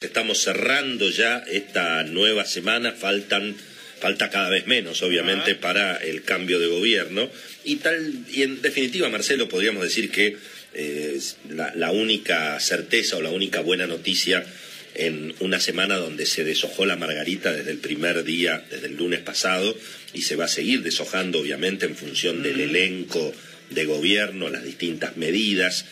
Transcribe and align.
Estamos 0.00 0.38
cerrando 0.38 1.10
ya 1.10 1.44
esta 1.46 2.02
nueva 2.04 2.46
semana, 2.46 2.92
faltan 2.92 3.54
falta 4.00 4.30
cada 4.30 4.48
vez 4.48 4.66
menos, 4.66 5.02
obviamente, 5.02 5.54
para 5.56 5.98
el 5.98 6.22
cambio 6.22 6.58
de 6.58 6.68
gobierno. 6.68 7.28
Y 7.64 7.76
tal, 7.76 8.24
y 8.32 8.42
en 8.42 8.62
definitiva, 8.62 9.10
Marcelo, 9.10 9.46
podríamos 9.50 9.82
decir 9.82 10.10
que 10.10 10.38
eh, 10.72 11.20
la, 11.50 11.74
la, 11.74 11.90
única 11.90 12.58
certeza 12.60 13.18
o 13.18 13.20
la 13.20 13.28
única 13.28 13.60
buena 13.60 13.86
noticia 13.86 14.42
en 14.94 15.34
una 15.40 15.60
semana 15.60 15.98
donde 15.98 16.24
se 16.24 16.44
deshojó 16.44 16.86
la 16.86 16.96
margarita 16.96 17.52
desde 17.52 17.70
el 17.70 17.78
primer 17.78 18.24
día, 18.24 18.64
desde 18.70 18.86
el 18.86 18.96
lunes 18.96 19.20
pasado, 19.20 19.76
y 20.14 20.22
se 20.22 20.34
va 20.34 20.46
a 20.46 20.48
seguir 20.48 20.82
deshojando, 20.82 21.40
obviamente, 21.40 21.84
en 21.84 21.94
función 21.94 22.42
del 22.42 22.58
elenco 22.58 23.34
de 23.68 23.84
gobierno, 23.84 24.48
las 24.48 24.64
distintas 24.64 25.18
medidas, 25.18 25.84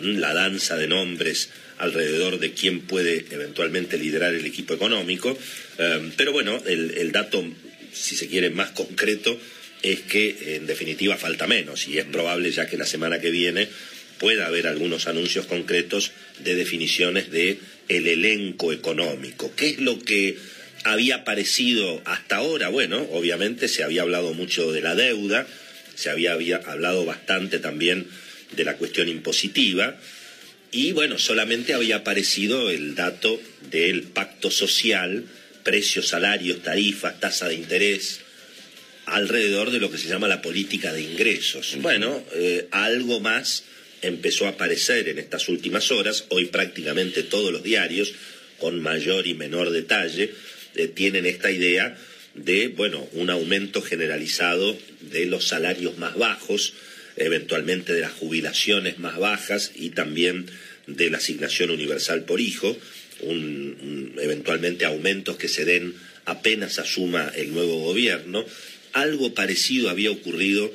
la 0.00 0.34
danza 0.34 0.76
de 0.76 0.88
nombres 0.88 1.50
alrededor 1.78 2.38
de 2.38 2.52
quién 2.52 2.80
puede 2.80 3.26
eventualmente 3.30 3.98
liderar 3.98 4.34
el 4.34 4.46
equipo 4.46 4.74
económico. 4.74 5.36
Eh, 5.78 6.10
pero 6.16 6.32
bueno, 6.32 6.62
el, 6.66 7.12
dato, 7.12 7.44
si 7.92 8.16
se 8.16 8.28
quiere, 8.28 8.50
más 8.50 8.70
concreto 8.70 9.38
es 9.82 10.00
que 10.00 10.56
en 10.56 10.66
definitiva 10.66 11.16
falta 11.16 11.46
menos 11.46 11.86
y 11.86 11.98
es 11.98 12.06
probable 12.06 12.50
ya 12.50 12.66
que 12.66 12.78
la 12.78 12.86
semana 12.86 13.20
que 13.20 13.30
viene 13.30 13.68
pueda 14.18 14.46
haber 14.46 14.66
algunos 14.66 15.06
anuncios 15.06 15.46
concretos 15.46 16.12
de 16.42 16.54
definiciones 16.54 17.30
de 17.30 17.58
el 17.88 18.06
elenco 18.06 18.72
económico. 18.72 19.52
¿Qué 19.54 19.68
es 19.68 19.78
lo 19.78 19.98
que 19.98 20.38
había 20.84 21.24
parecido 21.24 22.00
hasta 22.06 22.36
ahora? 22.36 22.68
Bueno, 22.68 23.06
obviamente 23.12 23.68
se 23.68 23.84
había 23.84 24.02
hablado 24.02 24.32
mucho 24.32 24.72
de 24.72 24.80
la 24.80 24.94
deuda, 24.94 25.46
se 25.94 26.08
había 26.08 26.34
hablado 26.34 27.04
bastante 27.04 27.58
también 27.58 28.06
de 28.56 28.64
la 28.64 28.76
cuestión 28.76 29.08
impositiva. 29.08 29.98
Y 30.72 30.92
bueno, 30.92 31.18
solamente 31.18 31.74
había 31.74 31.96
aparecido 31.96 32.70
el 32.70 32.94
dato 32.94 33.40
del 33.70 34.02
pacto 34.02 34.50
social, 34.50 35.24
precios, 35.62 36.08
salarios, 36.08 36.62
tarifas, 36.62 37.20
tasa 37.20 37.48
de 37.48 37.54
interés, 37.54 38.20
alrededor 39.06 39.70
de 39.70 39.78
lo 39.78 39.90
que 39.90 39.98
se 39.98 40.08
llama 40.08 40.28
la 40.28 40.42
política 40.42 40.92
de 40.92 41.02
ingresos. 41.02 41.76
Bueno, 41.80 42.22
eh, 42.34 42.68
algo 42.72 43.20
más 43.20 43.64
empezó 44.02 44.46
a 44.46 44.50
aparecer 44.50 45.08
en 45.08 45.18
estas 45.18 45.48
últimas 45.48 45.90
horas, 45.90 46.24
hoy 46.28 46.46
prácticamente 46.46 47.22
todos 47.22 47.52
los 47.52 47.62
diarios, 47.62 48.12
con 48.58 48.80
mayor 48.80 49.26
y 49.26 49.34
menor 49.34 49.70
detalle, 49.70 50.32
eh, 50.74 50.88
tienen 50.88 51.26
esta 51.26 51.50
idea 51.50 51.96
de, 52.34 52.68
bueno, 52.68 53.08
un 53.12 53.30
aumento 53.30 53.80
generalizado 53.80 54.76
de 55.00 55.26
los 55.26 55.48
salarios 55.48 55.98
más 55.98 56.16
bajos, 56.16 56.74
eventualmente 57.16 57.92
de 57.92 58.00
las 58.02 58.12
jubilaciones 58.12 58.98
más 58.98 59.18
bajas 59.18 59.72
y 59.74 59.90
también 59.90 60.46
de 60.86 61.10
la 61.10 61.18
asignación 61.18 61.70
universal 61.70 62.24
por 62.24 62.40
hijo, 62.40 62.76
eventualmente 63.20 64.84
aumentos 64.84 65.36
que 65.36 65.48
se 65.48 65.64
den 65.64 65.94
apenas 66.26 66.78
asuma 66.78 67.32
el 67.34 67.52
nuevo 67.52 67.80
gobierno. 67.80 68.44
Algo 68.92 69.34
parecido 69.34 69.90
había 69.90 70.10
ocurrido 70.10 70.72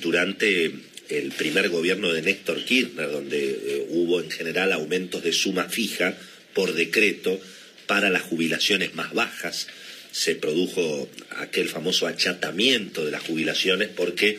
durante 0.00 0.72
el 1.08 1.32
primer 1.32 1.68
gobierno 1.68 2.12
de 2.12 2.22
Néstor 2.22 2.64
Kirchner, 2.64 3.10
donde 3.10 3.50
eh, 3.50 3.86
hubo 3.88 4.20
en 4.20 4.30
general 4.30 4.72
aumentos 4.72 5.24
de 5.24 5.32
suma 5.32 5.68
fija 5.68 6.16
por 6.54 6.74
decreto 6.74 7.40
para 7.86 8.10
las 8.10 8.22
jubilaciones 8.22 8.94
más 8.94 9.12
bajas. 9.12 9.66
Se 10.12 10.36
produjo 10.36 11.08
aquel 11.38 11.68
famoso 11.68 12.06
achatamiento 12.06 13.04
de 13.04 13.10
las 13.10 13.22
jubilaciones 13.22 13.88
porque 13.88 14.38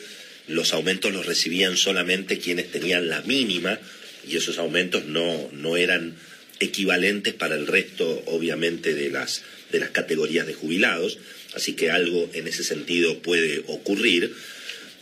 los 0.51 0.73
aumentos 0.73 1.11
los 1.11 1.25
recibían 1.25 1.77
solamente 1.77 2.39
quienes 2.39 2.71
tenían 2.71 3.09
la 3.09 3.21
mínima 3.21 3.79
y 4.27 4.37
esos 4.37 4.57
aumentos 4.57 5.05
no, 5.05 5.49
no 5.53 5.77
eran 5.77 6.15
equivalentes 6.59 7.33
para 7.33 7.55
el 7.55 7.67
resto, 7.67 8.23
obviamente, 8.27 8.93
de 8.93 9.09
las, 9.09 9.41
de 9.71 9.79
las 9.79 9.89
categorías 9.89 10.45
de 10.45 10.53
jubilados, 10.53 11.17
así 11.55 11.73
que 11.73 11.91
algo 11.91 12.29
en 12.33 12.47
ese 12.47 12.63
sentido 12.63 13.19
puede 13.19 13.63
ocurrir. 13.67 14.33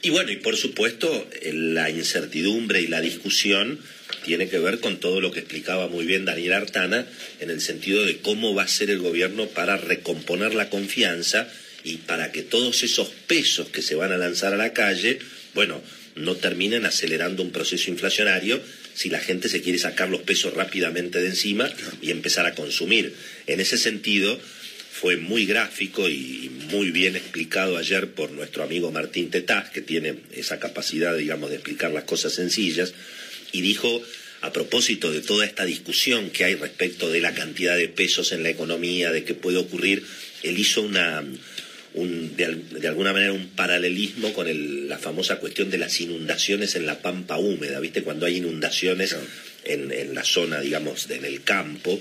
Y 0.02 0.10
bueno, 0.12 0.32
y 0.32 0.38
por 0.38 0.56
supuesto, 0.56 1.28
la 1.52 1.90
incertidumbre 1.90 2.82
y 2.82 2.88
la 2.88 3.02
discusión 3.02 3.80
tiene 4.24 4.48
que 4.50 4.60
ver 4.60 4.80
con 4.80 5.00
todo 5.00 5.20
lo 5.20 5.32
que 5.32 5.42
explicaba 5.42 5.88
muy 5.90 6.06
bien 6.06 6.26
Daniel 6.26 6.54
Artana, 6.54 7.06
en 7.42 7.50
el 7.50 7.60
sentido 7.60 8.06
de 8.06 8.18
cómo 8.20 8.56
va 8.56 8.64
a 8.64 8.68
ser 8.68 8.90
el 8.90 9.00
gobierno 9.00 9.48
para 9.48 9.76
recomponer 9.76 10.56
la 10.56 10.70
confianza 10.70 11.52
y 11.84 11.98
para 11.98 12.32
que 12.32 12.44
todos 12.44 12.84
esos 12.84 13.10
pesos 13.28 13.70
que 13.70 13.82
se 13.82 13.96
van 13.96 14.12
a 14.12 14.18
lanzar 14.18 14.54
a 14.54 14.58
la 14.58 14.74
calle, 14.74 15.20
bueno, 15.54 15.82
no 16.16 16.36
terminen 16.36 16.86
acelerando 16.86 17.44
un 17.44 17.52
proceso 17.52 17.90
inflacionario 17.90 18.62
si 18.94 19.10
la 19.10 19.20
gente 19.20 19.50
se 19.50 19.62
quiere 19.62 19.80
sacar 19.80 20.10
los 20.10 20.22
pesos 20.22 20.54
rápidamente 20.54 21.22
de 21.22 21.28
encima 21.28 21.70
y 22.02 22.12
empezar 22.12 22.46
a 22.46 22.56
consumir. 22.56 23.14
En 23.48 23.60
ese 23.60 23.78
sentido, 23.78 24.40
fue 24.92 25.16
muy 25.16 25.46
gráfico 25.46 26.10
y 26.10 26.52
muy 26.72 26.92
bien 26.92 27.16
explicado 27.16 27.78
ayer 27.78 28.12
por 28.12 28.32
nuestro 28.32 28.64
amigo 28.64 28.92
Martín 28.92 29.30
Tetaz, 29.30 29.70
que 29.70 29.82
tiene 29.82 30.16
esa 30.34 30.60
capacidad, 30.60 31.16
digamos, 31.16 31.50
de 31.50 31.56
explicar 31.56 31.92
las 31.92 32.04
cosas 32.04 32.34
sencillas, 32.34 32.94
y 33.54 33.62
dijo, 33.62 34.04
a 34.42 34.52
propósito 34.52 35.12
de 35.12 35.22
toda 35.22 35.46
esta 35.46 35.66
discusión 35.66 36.32
que 36.32 36.44
hay 36.44 36.56
respecto 36.56 37.10
de 37.10 37.22
la 37.22 37.34
cantidad 37.34 37.78
de 37.78 37.88
pesos 37.88 38.34
en 38.34 38.44
la 38.44 38.50
economía, 38.50 39.12
de 39.12 39.24
qué 39.24 39.34
puede 39.34 39.58
ocurrir, 39.58 40.04
él 40.44 40.60
hizo 40.60 40.82
una, 40.82 41.24
de, 41.94 42.88
alguna 42.88 43.14
manera 43.14 43.34
un 43.34 43.48
paralelismo 43.50 44.34
con 44.34 44.88
la 44.88 44.98
famosa 44.98 45.38
cuestión 45.38 45.70
de 45.70 45.78
las 45.78 46.00
inundaciones 46.00 46.76
en 46.76 46.86
la 46.86 47.02
pampa 47.02 47.38
húmeda, 47.38 47.80
¿viste? 47.80 48.04
Cuando 48.04 48.26
hay 48.26 48.38
inundaciones 48.38 49.16
en, 49.64 50.14
la 50.14 50.24
zona, 50.24 50.62
digamos, 50.62 51.10
en 51.10 51.26
el 51.26 51.44
campo, 51.44 52.00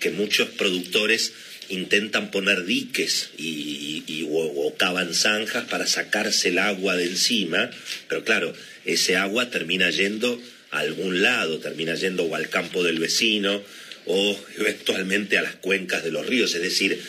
que 0.00 0.10
muchos 0.10 0.48
productores 0.48 1.32
intentan 1.68 2.30
poner 2.30 2.64
diques 2.64 3.30
y, 3.38 4.26
o, 4.28 4.74
cavan 4.76 5.14
zanjas 5.14 5.64
para 5.64 5.86
sacarse 5.86 6.48
el 6.48 6.58
agua 6.58 6.96
de 6.96 7.04
encima, 7.04 7.70
pero 8.08 8.24
claro, 8.24 8.52
ese 8.84 9.16
agua 9.16 9.50
termina 9.50 9.90
yendo 9.90 10.40
a 10.70 10.80
algún 10.80 11.22
lado, 11.22 11.58
termina 11.58 11.94
yendo 11.94 12.24
o 12.24 12.34
al 12.34 12.48
campo 12.48 12.82
del 12.82 12.98
vecino 12.98 13.62
o 14.06 14.38
eventualmente 14.58 15.38
a 15.38 15.42
las 15.42 15.54
cuencas 15.56 16.02
de 16.04 16.10
los 16.10 16.26
ríos, 16.26 16.54
es 16.54 16.62
decir, 16.62 17.00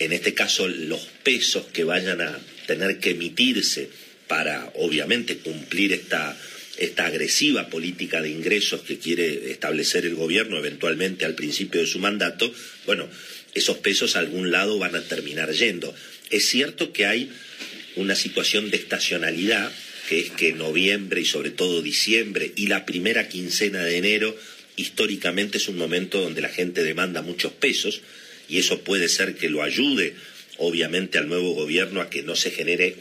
en 0.00 0.12
este 0.12 0.34
caso 0.34 0.66
los 0.66 1.06
pesos 1.22 1.66
que 1.72 1.84
vayan 1.84 2.20
a 2.20 2.40
tener 2.66 2.98
que 2.98 3.10
emitirse 3.10 3.88
para, 4.26 4.72
obviamente, 4.74 5.36
cumplir 5.38 5.92
esta, 5.92 6.36
esta 6.78 7.06
agresiva 7.06 7.68
política 7.68 8.22
de 8.22 8.30
ingresos 8.30 8.80
que 8.80 8.98
quiere 8.98 9.50
establecer 9.50 10.06
el 10.06 10.14
gobierno 10.14 10.56
eventualmente 10.56 11.24
al 11.24 11.34
principio 11.34 11.80
de 11.80 11.86
su 11.86 11.98
mandato, 11.98 12.52
bueno, 12.86 13.08
esos 13.54 13.78
pesos 13.78 14.16
a 14.16 14.20
algún 14.20 14.50
lado 14.50 14.78
van 14.78 14.94
a 14.94 15.02
terminar 15.02 15.52
yendo. 15.52 15.94
Es 16.30 16.48
cierto 16.48 16.92
que 16.92 17.06
hay 17.06 17.30
una 17.96 18.14
situación 18.14 18.70
de 18.70 18.78
estacionalidad, 18.78 19.70
que 20.08 20.20
es 20.20 20.30
que 20.30 20.52
noviembre 20.52 21.20
y 21.20 21.24
sobre 21.26 21.50
todo 21.50 21.82
diciembre 21.82 22.52
y 22.56 22.68
la 22.68 22.86
primera 22.86 23.28
quincena 23.28 23.84
de 23.84 23.96
enero 23.96 24.36
históricamente 24.76 25.58
es 25.58 25.68
un 25.68 25.76
momento 25.76 26.20
donde 26.20 26.40
la 26.40 26.48
gente 26.48 26.82
demanda 26.82 27.20
muchos 27.20 27.52
pesos, 27.52 28.00
y 28.50 28.58
eso 28.58 28.80
puede 28.80 29.08
ser 29.08 29.36
que 29.36 29.48
lo 29.48 29.62
ayude, 29.62 30.14
obviamente, 30.58 31.18
al 31.18 31.28
nuevo 31.28 31.54
gobierno 31.54 32.00
a 32.00 32.10
que 32.10 32.22
no 32.22 32.34
se 32.34 32.50
genere 32.50 32.96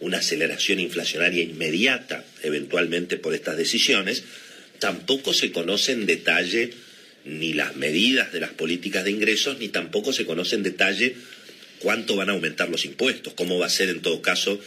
una 0.00 0.18
aceleración 0.18 0.80
inflacionaria 0.80 1.42
inmediata, 1.42 2.24
eventualmente 2.42 3.18
por 3.18 3.34
estas 3.34 3.58
decisiones. 3.58 4.24
Tampoco 4.78 5.34
se 5.34 5.52
conoce 5.52 5.92
en 5.92 6.06
detalle 6.06 6.72
ni 7.26 7.52
las 7.52 7.76
medidas 7.76 8.32
de 8.32 8.40
las 8.40 8.50
políticas 8.50 9.04
de 9.04 9.10
ingresos, 9.10 9.58
ni 9.58 9.68
tampoco 9.68 10.14
se 10.14 10.24
conoce 10.24 10.56
en 10.56 10.62
detalle 10.62 11.14
cuánto 11.80 12.16
van 12.16 12.30
a 12.30 12.32
aumentar 12.32 12.70
los 12.70 12.86
impuestos, 12.86 13.34
cómo 13.34 13.58
va 13.58 13.66
a 13.66 13.70
ser 13.70 13.90
en 13.90 14.00
todo 14.00 14.22
caso 14.22 14.58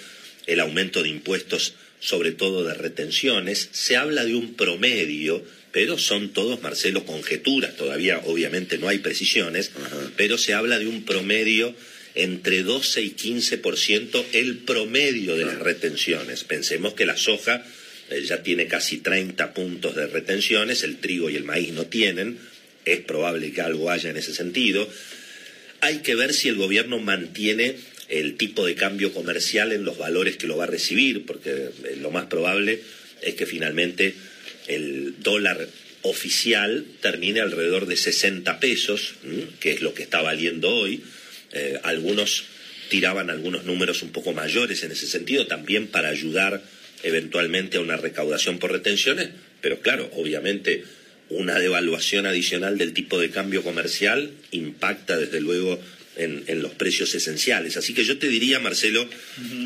el 0.46 0.60
aumento 0.60 1.02
de 1.02 1.10
impuestos, 1.10 1.74
sobre 2.00 2.32
todo 2.32 2.64
de 2.64 2.76
retenciones. 2.76 3.70
Se 3.72 3.98
habla 3.98 4.26
de 4.26 4.36
un 4.36 4.54
promedio 4.54 5.44
pero 5.74 5.98
son 5.98 6.30
todos, 6.30 6.62
Marcelo, 6.62 7.04
conjeturas, 7.04 7.76
todavía 7.76 8.22
obviamente 8.26 8.78
no 8.78 8.88
hay 8.88 9.00
precisiones, 9.00 9.72
pero 10.16 10.38
se 10.38 10.54
habla 10.54 10.78
de 10.78 10.88
un 10.88 11.04
promedio 11.04 11.76
entre 12.14 12.62
12 12.62 13.02
y 13.02 13.10
15% 13.16 14.24
el 14.34 14.60
promedio 14.60 15.36
de 15.36 15.46
las 15.46 15.58
retenciones. 15.58 16.44
Pensemos 16.44 16.94
que 16.94 17.08
la 17.08 17.18
soja 17.18 17.66
eh, 18.12 18.22
ya 18.24 18.44
tiene 18.44 18.68
casi 18.68 19.00
30 19.00 19.56
puntos 19.56 19.96
de 19.96 20.06
retenciones, 20.06 20.84
el 20.84 20.98
trigo 20.98 21.32
y 21.32 21.38
el 21.38 21.44
maíz 21.44 21.74
no 21.74 21.88
tienen, 21.88 22.38
es 22.86 23.00
probable 23.00 23.52
que 23.52 23.62
algo 23.62 23.90
haya 23.90 24.12
en 24.12 24.18
ese 24.18 24.36
sentido. 24.36 24.88
Hay 25.82 26.00
que 26.04 26.14
ver 26.14 26.36
si 26.36 26.50
el 26.50 26.56
gobierno 26.56 27.00
mantiene 27.00 27.78
el 28.10 28.36
tipo 28.36 28.64
de 28.64 28.76
cambio 28.76 29.12
comercial 29.12 29.72
en 29.72 29.86
los 29.86 29.98
valores 29.98 30.38
que 30.38 30.46
lo 30.46 30.56
va 30.56 30.66
a 30.66 30.68
recibir, 30.68 31.26
porque 31.26 31.50
eh, 31.50 31.98
lo 32.00 32.12
más 32.12 32.28
probable 32.28 32.80
es 33.24 33.34
que 33.34 33.48
finalmente 33.48 34.14
el 34.68 35.16
dólar 35.20 35.68
oficial 36.04 36.86
termine 37.02 37.42
alrededor 37.42 37.86
de 37.86 37.98
60 37.98 38.60
pesos, 38.60 39.16
que 39.60 39.72
es 39.72 39.82
lo 39.82 39.94
que 39.94 40.04
está 40.04 40.22
valiendo 40.22 40.70
hoy. 40.70 41.02
Eh, 41.54 41.80
algunos 41.84 42.46
tiraban 42.90 43.30
algunos 43.30 43.64
números 43.64 44.04
un 44.04 44.12
poco 44.12 44.34
mayores 44.34 44.84
en 44.84 44.92
ese 44.92 45.08
sentido, 45.08 45.48
también 45.48 45.88
para 45.88 46.10
ayudar 46.10 46.62
eventualmente 47.04 47.78
a 47.78 47.82
una 47.82 47.98
recaudación 47.98 48.60
por 48.60 48.72
retenciones, 48.72 49.30
pero 49.62 49.80
claro, 49.80 50.10
obviamente 50.14 50.84
una 51.30 51.58
devaluación 51.58 52.26
adicional 52.26 52.78
del 52.78 52.94
tipo 52.94 53.20
de 53.20 53.30
cambio 53.30 53.64
comercial 53.64 54.32
impacta 54.52 55.18
desde 55.18 55.42
luego 55.42 55.80
en, 56.16 56.62
los 56.62 56.74
precios 56.74 57.16
esenciales. 57.16 57.78
Así 57.78 57.94
que 57.94 58.04
yo 58.04 58.18
te 58.18 58.28
diría, 58.28 58.60
Marcelo, 58.60 59.08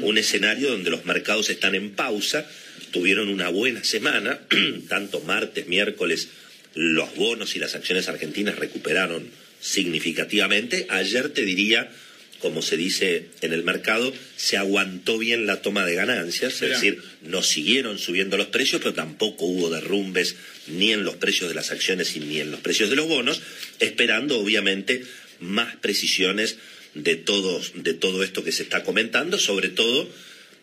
un 0.01 0.17
escenario 0.17 0.71
donde 0.71 0.89
los 0.89 1.05
mercados 1.05 1.49
están 1.49 1.75
en 1.75 1.91
pausa, 1.91 2.49
tuvieron 2.91 3.29
una 3.29 3.49
buena 3.49 3.83
semana, 3.83 4.39
tanto 4.89 5.21
martes, 5.21 5.67
miércoles, 5.67 6.29
los 6.73 7.15
bonos 7.15 7.55
y 7.55 7.59
las 7.59 7.75
acciones 7.75 8.07
argentinas 8.07 8.57
recuperaron 8.57 9.29
significativamente. 9.59 10.85
Ayer 10.89 11.29
te 11.29 11.43
diría, 11.43 11.91
como 12.39 12.61
se 12.61 12.77
dice 12.77 13.29
en 13.41 13.53
el 13.53 13.63
mercado, 13.63 14.13
se 14.35 14.57
aguantó 14.57 15.17
bien 15.17 15.47
la 15.47 15.61
toma 15.61 15.85
de 15.85 15.95
ganancias, 15.95 16.61
es 16.61 16.69
decir, 16.69 17.01
no 17.23 17.41
siguieron 17.41 17.97
subiendo 17.97 18.37
los 18.37 18.47
precios, 18.47 18.81
pero 18.81 18.93
tampoco 18.93 19.45
hubo 19.45 19.69
derrumbes 19.69 20.35
ni 20.67 20.91
en 20.91 21.03
los 21.03 21.15
precios 21.15 21.49
de 21.49 21.55
las 21.55 21.71
acciones 21.71 22.15
ni 22.17 22.39
en 22.39 22.51
los 22.51 22.59
precios 22.59 22.89
de 22.89 22.95
los 22.95 23.07
bonos, 23.07 23.41
esperando 23.79 24.39
obviamente 24.39 25.03
más 25.39 25.75
precisiones 25.77 26.57
de, 26.93 27.15
todos, 27.15 27.73
de 27.75 27.93
todo 27.93 28.23
esto 28.23 28.43
que 28.43 28.51
se 28.51 28.63
está 28.63 28.83
comentando, 28.83 29.37
sobre 29.37 29.69
todo, 29.69 30.09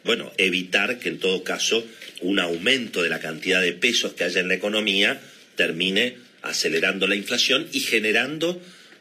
bueno, 0.05 0.33
evitar 0.39 0.99
que 0.99 1.09
en 1.09 1.19
todo 1.19 1.43
caso 1.43 1.85
un 2.21 2.39
aumento 2.39 3.03
de 3.03 3.09
la 3.09 3.21
cantidad 3.21 3.61
de 3.61 3.73
pesos 3.73 4.13
que 4.13 4.25
haya 4.25 4.41
en 4.41 4.49
la 4.49 4.55
economía 4.55 5.21
termine 5.57 6.17
acelerando 6.43 7.07
la 7.07 7.17
inflación 7.17 7.67
y 7.73 7.81
generando, 7.81 8.61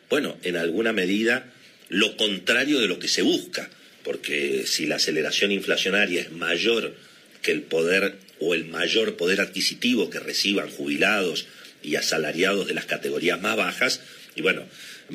bueno, 0.10 0.38
en 0.44 0.56
alguna 0.56 0.94
medida 0.94 1.52
lo 1.90 2.16
contrario 2.18 2.80
de 2.80 2.88
lo 2.88 3.00
que 3.00 3.08
se 3.08 3.22
busca, 3.22 3.70
porque 4.04 4.64
si 4.66 4.86
la 4.86 4.96
aceleración 4.96 5.52
inflacionaria 5.52 6.22
es 6.22 6.32
mayor 6.32 6.96
que 7.42 7.52
el 7.52 7.62
poder 7.62 8.16
o 8.40 8.54
el 8.54 8.66
mayor 8.66 9.16
poder 9.16 9.42
adquisitivo 9.42 10.10
que 10.10 10.20
reciban 10.20 10.70
jubilados 10.70 11.46
y 11.82 11.96
asalariados 11.96 12.68
de 12.68 12.74
las 12.74 12.86
categorías 12.86 13.42
más 13.42 13.58
bajas, 13.58 14.02
y 14.36 14.42
bueno, 14.42 14.66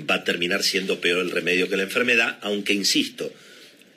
va 0.09 0.17
a 0.17 0.25
terminar 0.25 0.63
siendo 0.63 1.01
peor 1.01 1.25
el 1.25 1.31
remedio 1.31 1.69
que 1.69 1.77
la 1.77 1.83
enfermedad, 1.85 2.39
aunque 2.43 2.75
insisto, 2.75 3.33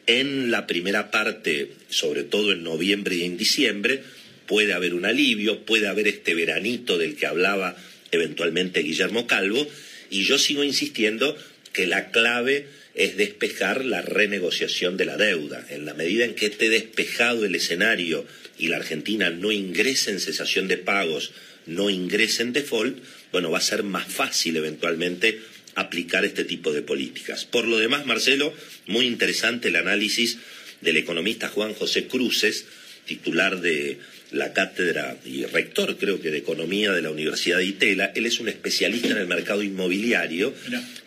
en 0.07 0.51
la 0.51 0.67
primera 0.67 1.11
parte, 1.11 1.71
sobre 1.89 2.23
todo 2.23 2.51
en 2.51 2.63
noviembre 2.63 3.15
y 3.15 3.23
en 3.23 3.37
diciembre, 3.37 4.03
puede 4.47 4.73
haber 4.73 4.93
un 4.93 5.05
alivio, 5.05 5.65
puede 5.65 5.87
haber 5.87 6.07
este 6.07 6.33
veranito 6.33 6.97
del 6.97 7.15
que 7.15 7.27
hablaba 7.27 7.77
eventualmente 8.11 8.81
Guillermo 8.81 9.27
Calvo, 9.27 9.65
y 10.09 10.23
yo 10.23 10.37
sigo 10.37 10.63
insistiendo 10.63 11.37
que 11.71 11.87
la 11.87 12.11
clave 12.11 12.67
es 12.93 13.15
despejar 13.15 13.85
la 13.85 14.01
renegociación 14.01 14.97
de 14.97 15.05
la 15.05 15.17
deuda. 15.17 15.65
En 15.69 15.85
la 15.85 15.93
medida 15.93 16.25
en 16.25 16.35
que 16.35 16.47
esté 16.47 16.69
despejado 16.69 17.45
el 17.45 17.55
escenario 17.55 18.25
y 18.57 18.67
la 18.67 18.77
Argentina 18.77 19.29
no 19.29 19.51
ingrese 19.51 20.11
en 20.11 20.19
cesación 20.19 20.67
de 20.67 20.77
pagos, 20.77 21.31
no 21.65 21.89
ingrese 21.89 22.43
en 22.43 22.53
default, 22.53 22.97
bueno, 23.31 23.49
va 23.49 23.59
a 23.59 23.61
ser 23.61 23.83
más 23.83 24.11
fácil 24.11 24.57
eventualmente 24.57 25.39
aplicar 25.75 26.25
este 26.25 26.43
tipo 26.43 26.73
de 26.73 26.81
políticas. 26.81 27.45
Por 27.45 27.67
lo 27.67 27.77
demás, 27.77 28.05
Marcelo, 28.05 28.53
muy 28.87 29.05
interesante 29.05 29.69
el 29.69 29.75
análisis 29.75 30.37
del 30.81 30.97
economista 30.97 31.49
Juan 31.49 31.73
José 31.73 32.07
Cruces, 32.07 32.65
titular 33.05 33.61
de 33.61 33.99
la 34.31 34.53
cátedra 34.53 35.17
y 35.25 35.45
rector, 35.45 35.97
creo 35.97 36.21
que, 36.21 36.31
de 36.31 36.37
Economía 36.37 36.91
de 36.91 37.01
la 37.01 37.11
Universidad 37.11 37.57
de 37.57 37.65
Itela. 37.65 38.11
Él 38.15 38.25
es 38.25 38.39
un 38.39 38.47
especialista 38.47 39.09
en 39.09 39.17
el 39.17 39.27
mercado 39.27 39.61
inmobiliario 39.63 40.53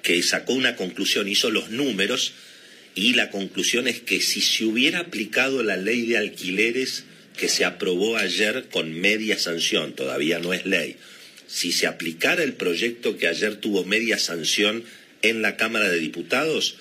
que 0.03 0.23
sacó 0.23 0.53
una 0.53 0.77
conclusión, 0.77 1.29
hizo 1.29 1.51
los 1.51 1.71
números 1.71 2.35
y 2.95 3.15
la 3.15 3.31
conclusión 3.31 3.89
es 3.89 4.01
que 4.01 4.21
si 4.21 4.41
se 4.41 4.65
hubiera 4.65 5.01
aplicado 5.01 5.63
la 5.63 5.77
ley 5.77 6.07
de 6.07 6.19
alquileres 6.19 7.05
que 7.37 7.49
se 7.49 7.65
aprobó 7.65 8.17
ayer 8.17 8.67
con 8.71 8.93
media 8.93 9.39
sanción, 9.39 9.95
todavía 9.95 10.39
no 10.39 10.53
es 10.53 10.67
ley, 10.67 10.97
si 11.47 11.73
se 11.73 11.87
aplicara 11.87 12.43
el 12.43 12.55
proyecto 12.55 13.17
que 13.17 13.29
ayer 13.29 13.57
tuvo 13.57 13.85
media 13.85 14.19
sanción 14.19 14.85
en 15.23 15.43
la 15.43 15.57
Cámara 15.57 15.91
de 15.91 15.99
Diputados, 15.99 16.77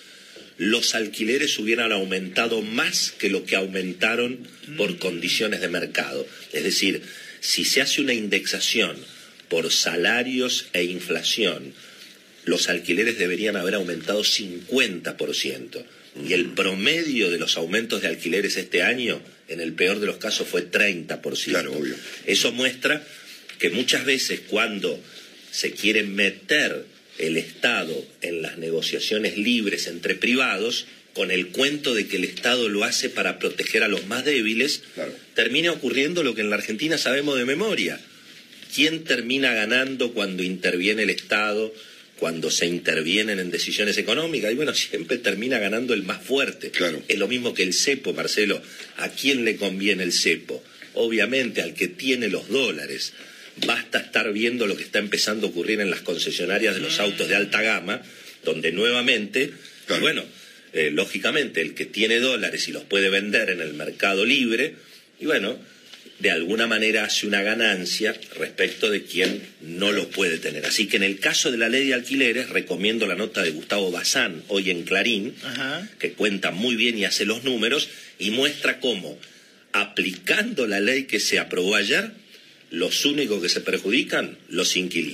los 0.58 0.96
alquileres 0.96 1.58
hubieran 1.60 1.92
aumentado 1.92 2.62
más 2.62 3.12
que 3.12 3.30
lo 3.30 3.46
que 3.46 3.56
aumentaron 3.56 4.48
por 4.78 4.98
condiciones 5.00 5.62
de 5.62 5.70
mercado. 5.70 6.28
Es 6.52 6.64
decir, 6.64 7.02
si 7.40 7.66
se 7.66 7.82
hace 7.82 8.02
una 8.02 8.14
indexación 8.14 8.96
por 9.50 9.72
salarios 9.72 10.68
e 10.74 10.84
inflación, 10.84 11.74
los 12.46 12.70
alquileres 12.70 13.18
deberían 13.18 13.56
haber 13.56 13.76
aumentado 13.76 14.22
50%. 14.22 15.84
Y 16.28 16.34
el 16.34 16.52
promedio 16.52 17.32
de 17.32 17.40
los 17.40 17.58
aumentos 17.58 18.02
de 18.02 18.08
alquileres 18.08 18.56
este 18.58 18.84
año, 18.84 19.20
en 19.48 19.60
el 19.60 19.74
peor 19.74 20.00
de 20.00 20.06
los 20.06 20.18
casos, 20.18 20.48
fue 20.48 20.70
30%. 20.70 21.46
Claro, 21.46 21.74
obvio. 21.74 21.96
Eso 22.26 22.52
muestra 22.52 23.04
que 23.64 23.70
muchas 23.70 24.04
veces 24.04 24.42
cuando 24.50 25.00
se 25.50 25.72
quiere 25.72 26.04
meter 26.04 26.84
el 27.18 27.38
Estado 27.38 27.96
en 28.22 28.42
las 28.42 28.58
negociaciones 28.58 29.38
libres 29.38 29.88
entre 29.88 30.16
privados, 30.16 30.86
con 31.14 31.32
el 31.32 31.48
cuento 31.48 31.96
de 31.96 32.06
que 32.08 32.18
el 32.18 32.26
Estado 32.26 32.68
lo 32.68 32.84
hace 32.84 33.08
para 33.08 33.40
proteger 33.40 33.84
a 33.84 33.88
los 33.88 34.06
más 34.06 34.26
débiles, 34.26 34.82
termina 35.34 35.72
ocurriendo 35.72 36.24
lo 36.24 36.36
que 36.36 36.42
en 36.42 36.50
la 36.50 36.58
Argentina 36.58 36.98
sabemos 36.98 37.38
de 37.38 37.46
memoria. 37.46 38.02
¿Quién 38.76 39.06
termina 39.06 39.54
ganando 39.54 40.12
cuando 40.12 40.44
interviene 40.44 41.04
el 41.04 41.10
Estado, 41.10 41.74
cuando 42.20 42.52
se 42.52 42.66
intervienen 42.66 43.40
en 43.40 43.50
decisiones 43.50 43.98
económicas? 43.98 44.52
Y 44.52 44.56
bueno, 44.56 44.74
siempre 44.74 45.20
termina 45.20 45.58
ganando 45.58 45.94
el 45.94 46.04
más 46.04 46.22
fuerte. 46.22 46.70
Es 47.08 47.18
lo 47.18 47.30
mismo 47.30 47.54
que 47.54 47.64
el 47.64 47.74
cepo, 47.74 48.12
Marcelo. 48.12 48.62
¿A 48.98 49.08
quién 49.08 49.46
le 49.46 49.56
conviene 49.56 50.04
el 50.04 50.12
cepo? 50.12 50.62
Obviamente 50.96 51.62
al 51.62 51.74
que 51.74 51.88
tiene 51.88 52.28
los 52.28 52.50
dólares 52.50 53.14
Basta 53.66 54.00
estar 54.00 54.32
viendo 54.34 54.68
lo 54.68 54.76
que 54.76 54.84
está 54.84 55.00
empezando 55.00 55.48
a 55.48 55.50
ocurrir 55.50 55.80
en 55.82 55.90
las 55.90 56.02
concesionarias 56.02 56.76
de 56.76 56.82
los 56.82 57.00
autos 57.00 57.28
de 57.28 57.36
alta 57.36 57.62
gama, 57.62 58.02
donde 58.44 58.72
nuevamente, 58.72 59.52
bueno, 60.00 60.24
eh, 60.74 60.90
lógicamente 60.92 61.62
el 61.62 61.76
que 61.76 61.86
tiene 61.86 62.20
dólares 62.20 62.68
y 62.68 62.72
los 62.72 62.84
puede 62.84 63.10
vender 63.10 63.50
en 63.50 63.62
el 63.62 63.74
mercado 63.74 64.26
libre, 64.26 64.76
y 65.20 65.26
bueno, 65.26 65.60
de 66.20 66.32
alguna 66.32 66.68
manera 66.68 67.04
hace 67.04 67.28
una 67.28 67.42
ganancia 67.42 68.16
respecto 68.38 68.90
de 68.90 69.04
quien 69.04 69.42
no 69.62 69.92
lo 69.92 70.10
puede 70.10 70.38
tener. 70.38 70.66
Así 70.66 70.88
que 70.88 70.98
en 70.98 71.04
el 71.04 71.20
caso 71.20 71.52
de 71.52 71.58
la 71.58 71.70
ley 71.70 71.88
de 71.88 71.94
alquileres, 71.94 72.50
recomiendo 72.50 73.06
la 73.08 73.16
nota 73.16 73.44
de 73.44 73.52
Gustavo 73.52 73.92
Bazán 73.92 74.42
hoy 74.48 74.70
en 74.70 74.84
Clarín, 74.84 75.36
que 76.00 76.14
cuenta 76.14 76.52
muy 76.52 76.76
bien 76.76 76.98
y 76.98 77.06
hace 77.06 77.26
los 77.26 77.44
números 77.44 77.90
y 78.20 78.32
muestra 78.32 78.80
cómo, 78.80 79.20
aplicando 79.74 80.66
la 80.66 80.80
ley 80.80 81.04
que 81.04 81.20
se 81.20 81.40
aprobó 81.40 81.76
ayer, 81.76 82.12
los 82.74 83.06
únicos 83.06 83.40
que 83.40 83.50
se 83.50 83.62
perjudican, 83.62 84.36
los 84.50 84.76
inquilinos. 84.76 85.12